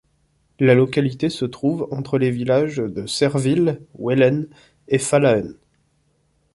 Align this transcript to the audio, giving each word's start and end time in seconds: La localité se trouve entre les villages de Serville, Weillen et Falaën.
La 0.59 0.73
localité 0.73 1.29
se 1.29 1.45
trouve 1.45 1.87
entre 1.91 2.17
les 2.17 2.31
villages 2.31 2.77
de 2.77 3.05
Serville, 3.05 3.83
Weillen 3.93 4.47
et 4.87 4.97
Falaën. 4.97 5.53